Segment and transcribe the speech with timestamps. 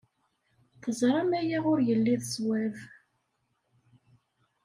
[0.83, 2.75] Teẓram aya ur yelli d ṣṣwab.